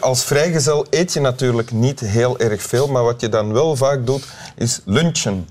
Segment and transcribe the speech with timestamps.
[0.00, 4.06] Als vrijgezel eet je natuurlijk niet heel erg veel, maar wat je dan wel vaak
[4.06, 4.26] doet,
[4.56, 5.48] is lunchen.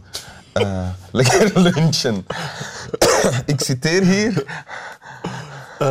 [0.54, 2.26] Uh, lekker lunchen.
[3.46, 4.44] Ik citeer hier.
[5.82, 5.88] Uh,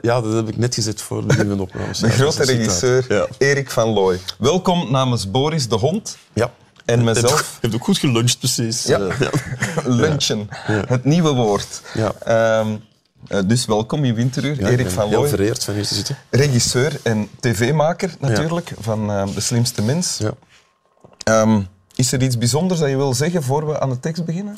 [0.00, 1.98] ja, dat heb ik net gezet voor de nieuwe opnames.
[1.98, 3.26] De grote regisseur ja.
[3.38, 4.20] Erik van Looy.
[4.38, 6.16] Welkom namens Boris de Hond.
[6.32, 6.50] Ja.
[6.84, 7.40] En mezelf.
[7.40, 8.84] Je hebt ook goed geluncht, precies.
[8.84, 8.98] Ja.
[8.98, 9.30] Ja.
[10.00, 10.48] Lunchen.
[10.66, 11.82] Het nieuwe woord.
[11.94, 12.60] Ja.
[12.60, 12.82] Um,
[13.28, 15.18] uh, dus welkom in Winteruur, ja, Erik van Looy.
[15.18, 16.16] Heel vereerd van hier te zitten.
[16.30, 20.18] Regisseur en tv-maker natuurlijk, van uh, De Slimste Mens.
[20.18, 21.42] Ja.
[21.42, 24.56] Um, is er iets bijzonders dat je wil zeggen voor we aan de tekst beginnen?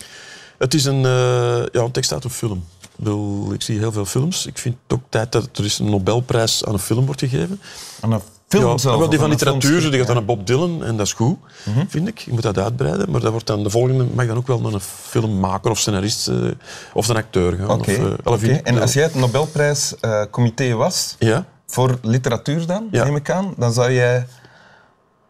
[0.58, 2.64] Het is een, uh, ja, een tekst uit een film.
[2.80, 4.46] Ik, bedoel, ik zie heel veel films.
[4.46, 7.60] Ik vind het ook tijd dat er eens een Nobelprijs aan een film wordt gegeven.
[8.00, 8.22] Aan een
[8.58, 9.08] film ja, zelf?
[9.08, 11.86] Die van literatuur, die gaat dan naar Bob Dylan en dat is goed, mm -hmm.
[11.88, 12.18] vind ik.
[12.18, 13.10] Je moet dat uitbreiden.
[13.10, 16.28] Maar dat wordt dan, de volgende mag dan ook wel naar een filmmaker of scenarist
[16.28, 16.50] uh,
[16.94, 17.70] of een acteur gaan.
[17.70, 17.90] Oké.
[17.90, 18.04] Okay.
[18.04, 18.60] Uh, okay.
[18.64, 21.44] En als jij het Nobelprijscomité was, ja?
[21.66, 23.04] voor literatuur dan, ja.
[23.04, 24.26] neem ik aan, dan zou jij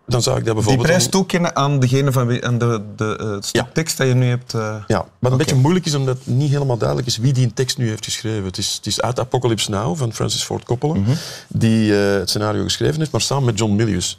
[0.06, 0.86] dan zou ik dat bijvoorbeeld...
[0.86, 3.68] Die prijs toekennen aan degene van aan de, de ja.
[3.72, 4.54] tekst dat je nu hebt...
[4.54, 4.60] Uh...
[4.86, 5.36] Ja, wat een okay.
[5.36, 8.44] beetje moeilijk is, omdat het niet helemaal duidelijk is wie die tekst nu heeft geschreven.
[8.44, 11.14] Het is, het is uit Apocalypse Now van Francis Ford Coppola, mm -hmm.
[11.48, 14.18] die uh, het scenario geschreven heeft, maar samen met John Milius.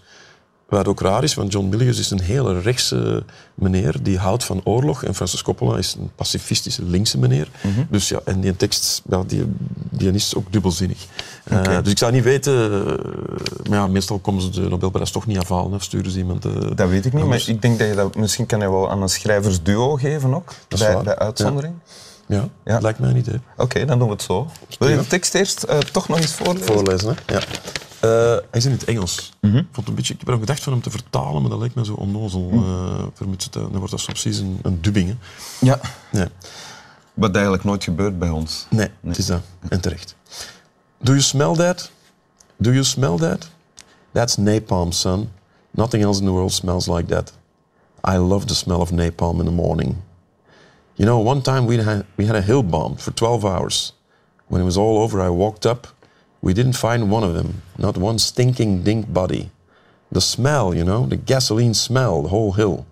[0.73, 3.23] Wat ook raar is, want John Milius is een hele rechtse
[3.55, 5.03] meneer die houdt van oorlog.
[5.03, 7.47] En Francis Coppola is een pacifistische linkse meneer.
[7.51, 7.67] Mhm.
[7.67, 7.87] Mm -hmm.
[7.89, 9.45] Dus ja, en die tekst ja, die,
[9.89, 11.05] die is ook dubbelzinnig.
[11.51, 11.75] Okay.
[11.75, 12.71] Uh, dus ik zou niet weten...
[12.71, 15.73] Uh, maar ja, meestal komen ze de Nobelprijs toch niet afhalen.
[15.73, 16.45] Of sturen ze iemand...
[16.45, 17.45] Uh, dat weet ik niet, anders.
[17.45, 18.15] maar ik denk dat je dat...
[18.15, 21.73] Misschien kan je wel aan een schrijversduo geven ook, bij, bij uitzondering.
[21.85, 21.91] Ja.
[22.27, 23.39] Ja, ja, lijkt mij een idee.
[23.53, 24.47] Oké, okay, dan doen we het zo.
[24.79, 26.65] Wil je de tekst eerst uh, toch nog eens voorlezen?
[26.65, 27.33] Voorlezen, hè?
[27.33, 27.41] Ja.
[28.05, 29.33] Uh, hij is in het Engels.
[29.41, 29.59] Mm -hmm.
[29.59, 31.75] ik, vond een beetje, ik heb erom gedacht van hem te vertalen, maar dat lijkt
[31.75, 32.49] me zo onnozel.
[32.51, 32.63] Mm.
[32.63, 35.07] Uh, dan wordt dat soms precies een, een dubbing.
[35.07, 35.15] Hè.
[35.65, 35.79] Ja.
[36.11, 36.27] Nee.
[37.13, 38.65] Wat eigenlijk nooit gebeurt bij ons.
[38.69, 39.41] Nee, nee, het is dat.
[39.69, 40.15] En terecht.
[40.97, 41.91] Do you smell that?
[42.57, 43.49] Do you smell that?
[44.11, 45.29] That's napalm, son.
[45.71, 47.33] Nothing else in the world smells like that.
[48.07, 49.95] I love the smell of napalm in the morning.
[50.95, 53.93] You know, one time we had, we had a hill bomb for 12 hours.
[54.47, 55.87] When it was all over, I walked up.
[56.43, 59.49] We didn't find one of them, not one stinking dink body.
[60.11, 62.85] The smell, you know, the gasoline smell, the whole hill.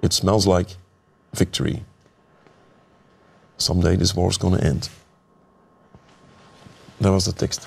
[0.00, 0.76] It smells like
[1.30, 1.84] victory.
[3.56, 4.90] Someday this war's gonna end.
[6.96, 7.66] Dat was de tekst.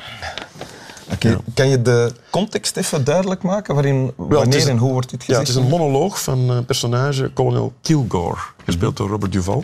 [1.14, 1.32] Okay.
[1.32, 1.40] Ja.
[1.54, 3.74] Kan je de context even duidelijk maken?
[3.74, 5.48] Waarin, wanneer een, en hoe wordt dit gezegd?
[5.48, 8.40] Ja, het is een monoloog van een personage, kolonel Kilgore,
[8.72, 9.64] gespeeld door Robert Duval.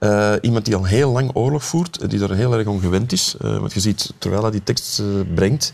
[0.00, 3.34] Uh, iemand die al heel lang oorlog voert, die er heel erg om gewend is.
[3.44, 5.02] Uh, want je ziet, terwijl hij die tekst
[5.34, 5.72] brengt,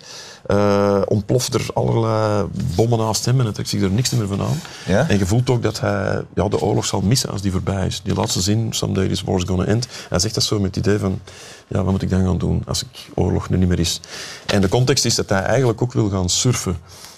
[1.06, 4.60] ontploft er allerlei bommen naast hem en hij trekt zich er niks meer van aan.
[4.87, 5.09] Ja?
[5.09, 8.00] En je voelt ook dat hij ja, de oorlog zal missen als die voorbij is.
[8.04, 9.87] Die laatste zin, someday this war's gonna end.
[10.08, 11.20] Hij zegt dat zo met het idee van,
[11.69, 14.00] ja, wat moet ik dan gaan doen als ik oorlog er niet meer is?
[14.47, 16.76] En de context is dat hij eigenlijk ook wil gaan surfen.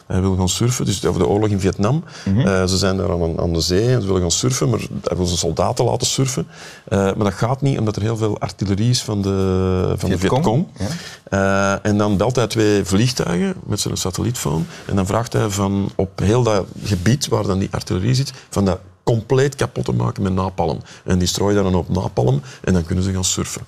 [0.08, 2.04] Hij wil gaan surfen, dus over de oorlog in Vietnam.
[2.24, 2.34] Mhm.
[2.34, 2.46] Mm -hmm.
[2.46, 5.16] uh, ze zijn daar aan, aan, de zee en ze willen gaan surfen, maar hij
[5.16, 6.46] wil zijn soldaten laten surfen.
[6.88, 10.18] Uh, maar dat gaat niet, omdat er heel veel artillerie is van de, van de
[10.18, 10.66] Vietcong.
[10.78, 11.74] Ja.
[11.82, 14.66] Uh, en dan belt hij twee vliegtuigen met zijn satellietfoon.
[14.86, 18.64] En dan vraagt hij van op heel dat gebied waar dan die artillerie zit, van
[18.64, 20.80] dat compleet kapot te maken met napalm.
[21.04, 23.62] En die strooien dan op napalm en dan kunnen ze gaan surfen.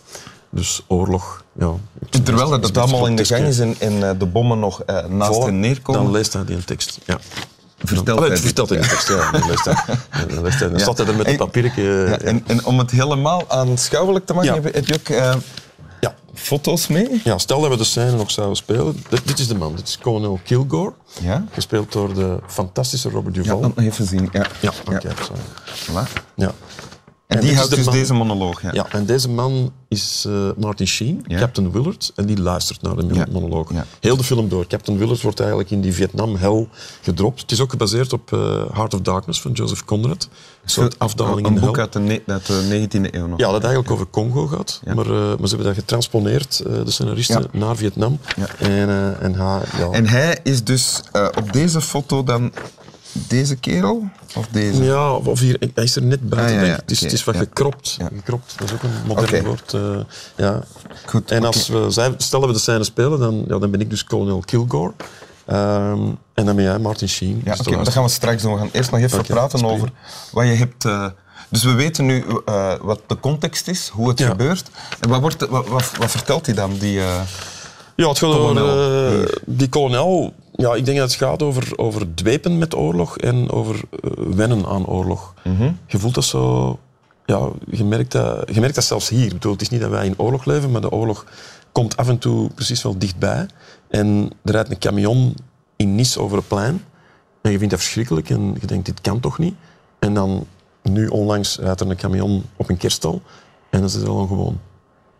[0.51, 1.75] Dus oorlog, ja.
[2.25, 5.05] Terwijl dat het allemaal in de gang is en, en uh, de bommen nog uh,
[5.07, 6.03] naast Voilà, hen neerkomen.
[6.03, 7.19] Dan leest hij die een tekst, ja.
[7.85, 9.31] Vertelt hij vertelt hij een tekst, ja.
[9.31, 9.75] Dan, leest hij,
[10.29, 10.83] dan, leest hij, dan Ja.
[10.85, 11.83] staat hij er met een En- papiertje.
[11.83, 14.61] Ja, Ja, en, en om het helemaal aanschouwelijk te maken, Ja.
[14.61, 15.35] heb, je- heb je ook eh,
[16.01, 16.15] ja.
[16.35, 17.21] foto's mee?
[17.25, 19.03] ja, stel dat we de scène nog zouden spelen.
[19.09, 20.93] Dit, dit is de man, dit is kolonel Kilgore.
[21.21, 21.45] Ja.
[21.53, 23.61] Gespeeld door de fantastische Robert Ja, Duval.
[23.61, 24.29] dat nog even zien.
[24.33, 24.47] Ja.
[24.61, 25.09] Ja, oké.
[25.09, 25.15] Ja.
[25.87, 26.13] Voilà.
[26.35, 26.53] Ja.
[27.31, 28.63] En, die houdt dus man- deze monoloog.
[28.63, 28.71] Ja.
[28.73, 31.39] Ja, en deze man is eh, Martin Sheen, Ja.
[31.39, 33.27] Captain Willard, en die luistert naar de Ja.
[33.33, 33.71] monoloog.
[34.01, 34.67] Heel de film door.
[34.67, 36.69] Captain Willard wordt eigenlijk in die Vietnam-hel
[37.03, 37.41] gedropt.
[37.41, 40.29] Het is ook gebaseerd op eh, Heart of Darkness van Joseph Conrad.
[40.63, 43.39] Een soort afdaling Een in de boek uit de, uit de 19e eeuw nog.
[43.39, 44.81] Ja, dat eigenlijk over Congo gaat.
[44.95, 48.19] Maar, eh, maar ze hebben dat getransponeerd, de scenaristen, naar Vietnam.
[48.59, 48.89] En,
[49.21, 49.61] en hij,
[49.91, 51.03] En hij is dus
[51.39, 52.53] op deze foto dan
[53.13, 54.09] deze kerel?
[54.37, 54.85] Of deze?
[54.85, 56.89] Ja, of hier, hij is er net buiten, Ah, ja, ja, denk ik.
[56.89, 57.41] Het is, oké, het is wat ja.
[57.41, 57.97] gekropt.
[57.99, 58.09] Ja.
[58.17, 58.55] gekropt.
[58.59, 59.75] Dat is ook een modern woord.
[59.75, 59.81] eh,
[60.37, 60.63] ja.
[61.07, 63.81] Goed, En als we, zij, stel dat we de scène spelen, dan, ja, dan ben
[63.81, 64.93] ik dus kolonel Kilgore.
[65.47, 66.01] Ehm,
[66.35, 67.41] en dan ben jij Martin Sheen.
[67.45, 68.53] Ja, dus oké, dat gaan we straks doen.
[68.53, 69.93] We gaan eerst nog even praten over
[70.33, 70.85] wat je hebt...
[70.85, 71.07] eh,
[71.49, 74.29] dus we weten nu eh, wat de context is, hoe het Ja.
[74.29, 74.71] gebeurt.
[75.01, 76.77] En wat, wordt, wat, wat, wat vertelt hij dan?
[76.79, 77.21] Die, eh,
[77.95, 80.35] Ja, het gaat over eh, die kolonel.
[80.61, 84.67] Ja, ik denk dat het gaat over, over dwepen met oorlog en over eh, wennen
[84.67, 85.35] aan oorlog.
[85.45, 85.73] Mhm.
[85.87, 86.79] Je voelt dat zo...
[87.27, 89.25] Ja, je merkt dat, je merkt dat zelfs hier.
[89.25, 91.27] Ik bedoel, het is niet dat wij in oorlog leven, maar de oorlog
[91.73, 93.47] komt af en toe precies wel dichtbij.
[93.89, 95.35] En er rijdt een camion
[95.77, 96.85] in Nice over het plein.
[97.43, 99.55] En je vindt dat verschrikkelijk en je denkt, dit kan toch niet?
[99.99, 100.47] En dan,
[100.83, 103.23] nu onlangs, rijdt er een camion op een kerststal.
[103.71, 104.61] En dan is het al gewoon.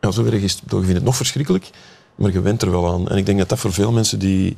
[0.01, 0.63] Ja, zo erg is het.
[0.63, 1.71] Ik vind het nog verschrikkelijk,
[2.15, 3.09] maar je went er wel aan.
[3.09, 4.57] En ik denk dat dat voor veel mensen die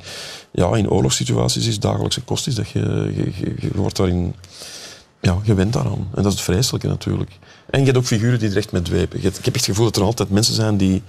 [0.51, 3.13] ja, in oorlogssituaties is, dagelijkse kost is, dat je,
[3.59, 4.35] je, wordt daarin...
[5.21, 6.09] Ja, je went daaraan.
[6.15, 7.31] En dat is het vreselijke natuurlijk.
[7.71, 9.19] En je hebt ook figuren die er echt met dwepen.
[9.19, 11.03] Ik heb echt het gevoel dat er altijd mensen zijn die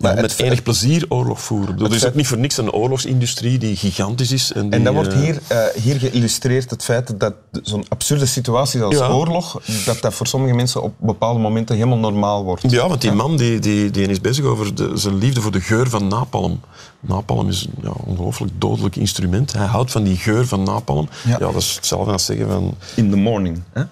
[0.00, 1.78] Maar ja, het- met enig plezier oorlog voeren.
[1.80, 4.52] Er is ook niet voor niks een oorlogsindustrie die gigantisch is.
[4.52, 8.26] En, die, En dan wordt eh, hier, eh, hier geïllustreerd het feit dat zo'n absurde
[8.26, 9.08] situatie als Ja.
[9.08, 12.70] oorlog, dat dat voor sommige mensen op bepaalde momenten helemaal normaal wordt.
[12.70, 15.60] Ja, want die man die, die, die is bezig over de, zijn liefde voor de
[15.60, 16.60] geur van napalm.
[17.00, 19.52] Napalm is een ja, ongelooflijk dodelijk instrument.
[19.52, 21.08] Hij houdt van die geur van napalm.
[21.24, 21.30] Ja.
[21.30, 21.38] Ja.
[21.38, 22.74] dat is hetzelfde als zeggen van...
[22.94, 23.62] In the morning.
[23.72, 23.82] Hè?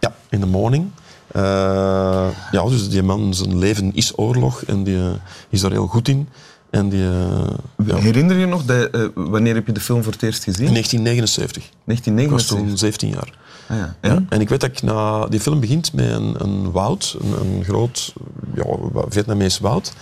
[0.00, 0.90] Ja, in the morning.
[1.32, 5.10] Eh, ja, dus die man, zijn leven is oorlog en die eh,
[5.48, 6.28] is daar heel goed in.
[6.70, 10.22] En die, eh, ja, Herinner je nog, dat, wanneer heb je de film voor het
[10.22, 10.66] eerst gezien?
[10.66, 11.62] in 1979.
[11.62, 12.68] Ik was 1979.
[12.68, 13.38] toen 17 jaar.
[13.68, 13.96] Ah, ja.
[14.02, 14.26] Ja, En?
[14.28, 15.26] en ik weet dat ik na...
[15.26, 18.12] Die film begint met een, een woud, een, een groot
[18.54, 18.64] ja,
[19.08, 19.92] Vietnamees woud.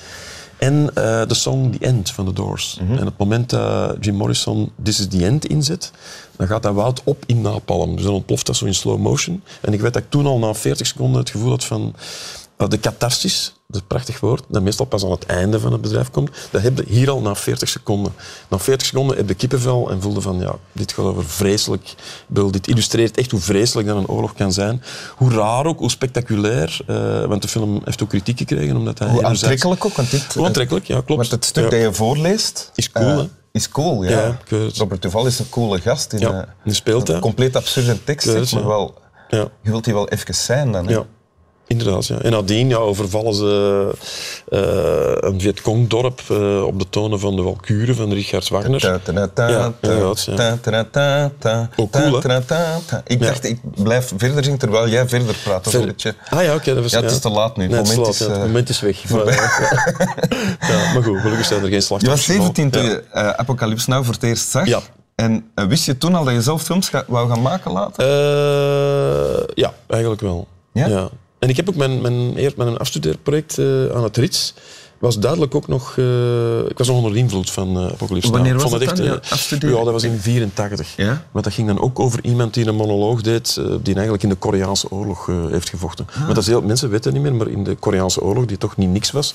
[0.59, 2.79] En eh, de song The End van The Doors.
[2.81, 5.91] En op het moment dat Jim Morrison This is the End inzet,
[6.37, 7.97] dan gaat dat woud op in napalm.
[7.97, 9.43] Dus dan ontploft dat zo in slow motion.
[9.61, 11.95] En ik weet dat ik toen al na 40 seconden het gevoel had van...
[12.67, 15.81] de catharsis, dat is een prachtig woord, dat meestal pas aan het einde van het
[15.81, 18.13] bedrijf komt, dat heb je hier al na 40 seconden.
[18.49, 21.95] Na 40 seconden heb je kippenvel en voelde van, ja, dit gaat over vreselijk.
[22.27, 24.83] Bedoel, dit illustreert echt hoe vreselijk dat een oorlog kan zijn.
[25.17, 26.79] Hoe raar ook, hoe spectaculair.
[26.87, 30.11] eh, want de film heeft ook kritiek gekregen, omdat hij Hoe enerzijds- aantrekkelijk ook, want
[30.11, 30.35] dit...
[30.35, 31.21] Hoe aantrekkelijk, ja, klopt.
[31.21, 31.71] Want het stuk ja.
[31.71, 32.71] dat je voorleest...
[32.75, 33.25] Is cool, eh, hè?
[33.53, 34.11] Is cool, ja.
[34.11, 34.39] Ja.
[34.77, 36.13] Robert Duval is een coole gast.
[36.13, 37.21] In, Ja, eh, die speelt, een hè.
[37.21, 38.95] compleet absurde tekst, het, maar wel...
[39.29, 39.49] Ja.
[39.63, 40.87] Je wilt die wel even zijn dan.
[40.87, 40.93] hè?
[40.93, 41.05] Ja,
[41.69, 42.07] inderdaad.
[42.07, 42.19] Ja.
[42.19, 43.91] En nadien ja, overvallen ze
[44.49, 48.81] eh, een Vietcong-dorp eh, op de tonen van de Walkuren van Richard Wagner.
[48.87, 49.01] Ja,
[49.51, 49.73] ja.
[51.77, 52.21] Ook cool.
[53.07, 55.75] Ik dacht, ik blijf verder zingen terwijl jij verder praat.
[55.75, 56.15] Een beetje...
[56.31, 56.75] Ah ja, oké.
[56.75, 57.63] dat was Ja, het is te laat nu.
[57.63, 59.05] Het Nee, het, is moment laat, is, het eh, moment is weg.
[60.95, 62.25] Maar, goed, gelukkig zijn er geen Je was slachtoffers.
[62.25, 63.05] 17 toen je
[63.37, 64.67] Apocalypse Now voor het eerst zag.
[64.67, 64.81] Ja.
[65.15, 68.07] En wist je toen al dat je zelf films ga- wou gaan maken later?
[69.55, 70.47] Ja, eigenlijk wel.
[70.73, 71.11] Ja?
[71.39, 74.55] En ik heb ook mijn, mijn, mijn afstudeerproject eh, aan het RITS
[74.99, 75.95] was duidelijk ook nog...
[75.99, 78.31] eh, ik was nog onder de invloed van eh Apocalypse.
[78.31, 79.77] Wanneer was je afstuderen?
[79.79, 80.97] Ja, dat was in 84.
[80.97, 81.27] Ja?
[81.31, 84.35] Want dat ging dan ook over iemand die een monoloog deed, die eigenlijk in de
[84.35, 86.07] Koreaanse oorlog heeft gevochten.
[86.11, 86.15] Ah.
[86.17, 88.77] Want dat is heel, mensen weten niet meer, maar in de Koreaanse oorlog, die toch
[88.77, 89.35] niet niks was,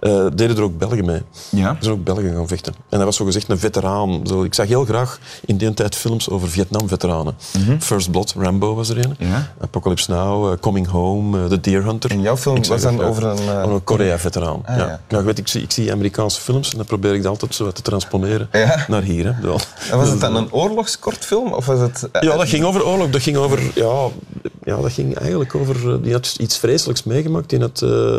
[0.00, 1.22] eh, deden er ook Belgen mee.
[1.50, 1.68] Ja.
[1.68, 2.74] Er zijn ook Belgen gaan vechten.
[2.88, 4.20] En dat was zogezegd een veteraan.
[4.26, 7.34] Zo, ik zag heel graag in die tijd films over Vietnam-veteranen.
[7.78, 9.14] First Blood, Rambo was er een.
[9.18, 9.30] Mhm.
[9.30, 9.52] Ja.
[9.60, 12.10] Apocalypse Now, eh, Coming Home, eh, The Deer Hunter.
[12.10, 14.62] En jouw film was dan over een, Over een Korea-veteraan.
[14.64, 14.86] Ah, ja.
[14.86, 15.00] ja.
[15.08, 17.54] Ja, ik, weet, ik, zie, ik zie Amerikaanse films en dan probeer ik dat altijd
[17.54, 18.48] zo te transponeren
[18.88, 19.24] naar hier.
[19.24, 19.50] Hè.
[19.90, 21.52] En was het dan een oorlogskortfilm?
[21.52, 22.08] Of was het...
[22.12, 23.10] Ja, dat ging over oorlog.
[23.10, 23.60] Dat ging over...
[23.74, 24.08] Ja,
[24.70, 25.92] ja dat ging eigenlijk over...
[25.92, 27.50] eh, Die had iets vreselijks meegemaakt.
[27.50, 28.18] Die, had, eh,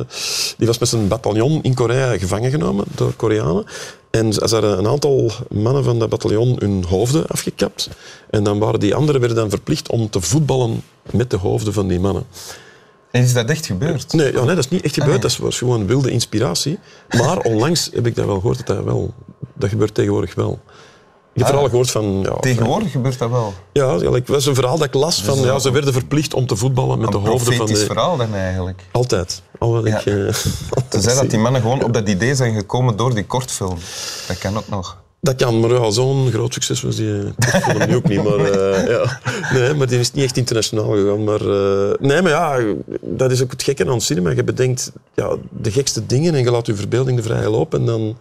[0.57, 3.65] die was met zijn bataljon in Korea gevangen genomen door Koreanen.
[4.09, 7.89] En ze hadden een aantal mannen van dat bataljon hun hoofden afgekapt.
[8.29, 11.87] En dan waren die anderen werden dan verplicht om te voetballen met de hoofden van
[11.87, 12.23] die mannen.
[13.11, 14.13] En is dat echt gebeurd?
[14.13, 15.11] Nee, ja, nee dat is niet echt gebeurd.
[15.21, 15.29] nee.
[15.29, 16.79] Dat was gewoon wilde inspiratie.
[17.09, 19.13] Maar onlangs heb ik dat wel gehoord dat dat wel...
[19.53, 20.59] Dat gebeurt tegenwoordig wel.
[21.33, 21.51] Ik heb Ah.
[21.53, 22.19] vooral gehoord van...
[22.21, 23.53] Ja, Tegenwoordig gebeurt dat wel.
[23.73, 26.55] ja, het was een verhaal dat ik las van, ja, ze werden verplicht om te
[26.55, 27.75] voetballen met de Een hoofden van de...
[27.75, 28.81] verhaal dan eigenlijk.
[28.91, 29.41] Altijd.
[29.59, 29.99] Al wat Ja.
[29.99, 30.05] ik...
[30.05, 33.77] eh, altijd Tenzij dat die mannen gewoon op dat idee zijn gekomen door die kortfilm.
[34.27, 34.97] Dat kan ook nog.
[35.23, 38.23] Dat kan, maar ja, zo'n groot succes was die eh, film nu ook niet.
[38.23, 39.19] Maar, eh, ja.
[39.53, 41.23] Nee, maar die is niet echt internationaal gegaan.
[41.23, 42.59] Maar, eh, nee, maar ja,
[43.01, 44.29] dat is ook het gekke aan het cinema.
[44.29, 47.73] Je bedenkt ja, de gekste dingen en je laat je verbeelding de vrije loop.
[47.73, 48.17] En dan,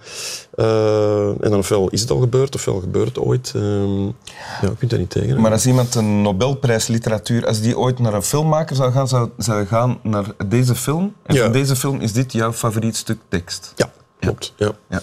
[0.54, 3.52] eh, en dan ofwel is het al gebeurd, ofwel gebeurt het ooit.
[3.56, 4.12] Ehm, ja,
[4.60, 5.28] je kunt daar niet tegen.
[5.28, 5.38] hè.
[5.38, 9.28] Maar als iemand een Nobelprijs literatuur, als die ooit naar een filmmaker zou gaan, zou,
[9.38, 11.14] zou gaan naar deze film.
[11.22, 11.42] En Ja.
[11.42, 13.72] van deze film is dit jouw favoriet stuk tekst.
[13.76, 14.52] Ja, klopt.
[14.56, 14.72] Ja.
[14.88, 15.00] Ja.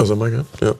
[0.00, 0.40] Als dat mag, hè.
[0.66, 0.72] Ja.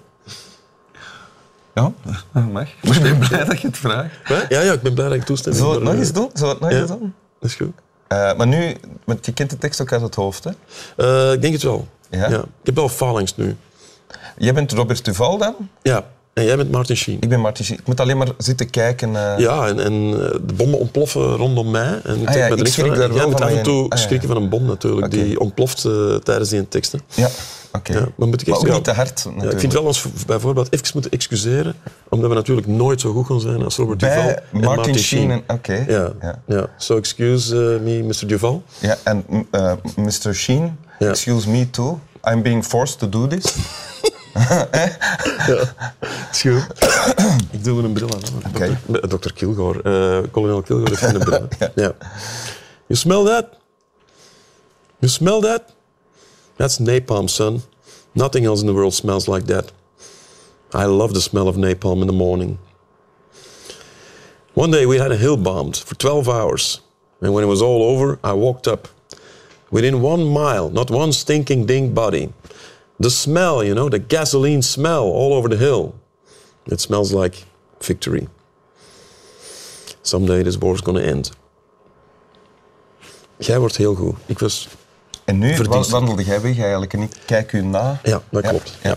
[1.74, 1.92] Ja,
[2.32, 2.68] dat mag.
[2.82, 4.14] Ik ben blij dat je het vraagt.
[4.48, 6.30] Ja, ja, ik ben blij dat ik toestemming Zullen we het nog eh, eens doen?
[6.34, 6.78] Zullen we het nog ja.
[6.78, 7.14] eens doen?
[7.40, 7.72] Dat is goed.
[8.06, 10.50] Eh, maar nu, want je kent de tekst ook uit het hoofd, hè?
[10.96, 11.88] Eh, ik denk het wel.
[12.10, 12.26] Ja?
[12.28, 13.56] Ik heb wel phalanx nu.
[14.36, 15.54] Jij bent Robert Duval dan?
[15.82, 16.06] Ja.
[16.40, 17.16] En jij bent Martin Sheen.
[17.20, 19.16] Ik ben Martin Schie- Ik moet alleen maar zitten kijken.
[19.16, 22.00] eh, Ja, en, en eh, de bommen ontploffen rondom mij.
[22.04, 23.54] En ik Ah ja, met ik de schrik van, daar jij wel moet van af
[23.54, 24.04] en toe ah ja.
[24.04, 25.10] schrikken van een bom natuurlijk.
[25.10, 27.00] Die ontploft eh, tijdens die teksten.
[27.14, 27.28] Ja,
[27.72, 27.92] oké.
[27.92, 28.74] Ja, maar moet ik Maar echt- ook ja.
[28.74, 31.74] niet te hard, ik vind wel ons bijvoorbeeld even moeten excuseren,
[32.08, 35.30] omdat we natuurlijk nooit zo goed gaan zijn als Robert Duval Bij en Martin Sheen.
[35.30, 35.84] en- Oké.
[35.88, 36.38] Ja, Ja.
[36.46, 36.66] ja.
[36.76, 37.54] So excuse
[37.84, 38.26] me, Mr.
[38.26, 38.62] Duval.
[38.78, 39.24] Ja, en
[39.96, 40.34] Mr.
[40.34, 41.98] Sheen, excuse me too.
[42.30, 43.44] I'm being forced to do this.
[46.32, 46.66] Goed.
[47.52, 48.20] Ik doe een bril aan.
[48.54, 48.80] Oké.
[49.08, 49.32] Dr.
[49.32, 49.82] Kilgore.
[49.82, 51.48] eh kolonel Kilgore heeft geen bril.
[51.74, 51.92] ja.
[52.86, 53.46] You smell that?
[54.98, 55.62] You smell that?
[56.56, 57.62] That's napalm, son.
[58.12, 59.72] Nothing else in the world smells like that.
[60.74, 62.58] I love the smell of napalm in the morning.
[64.54, 66.80] One day we had a hill bombed for 12 hours.
[67.20, 68.88] And when it was all over, I walked up.
[69.70, 72.28] Within one mile, not one stinking ding body.
[73.00, 75.94] The smell, you know, the gasoline smell all over the hill.
[76.64, 77.38] It smells like
[77.78, 78.28] victory.
[80.02, 81.30] Someday this war's gonna end.
[83.38, 84.14] Jij wordt heel goed.
[84.26, 84.68] Ik was...
[85.24, 85.90] En nu Verdienst.
[85.90, 88.00] wa- wandelde jij weg eigenlijk en ik kijk u na.
[88.02, 88.78] Ja, dat klopt.
[88.82, 88.96] Ja.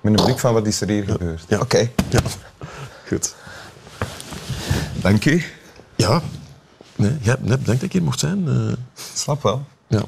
[0.00, 1.44] Met een blik van wat is er hier gebeurd.
[1.48, 1.58] Ja.
[1.60, 2.20] Oké, Ja.
[3.08, 3.34] Goed.
[5.02, 5.44] dank u.
[5.96, 6.22] Ja.
[7.02, 8.48] Nee, jij hebt net bedankt dat ik hier mocht zijn.
[8.48, 8.72] eh.
[9.14, 9.64] Slap wel.
[9.86, 10.02] ja.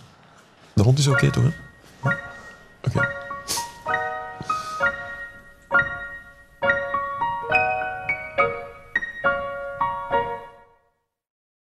[0.72, 1.50] De hond is oké toch, hè?
[2.82, 3.08] Oké.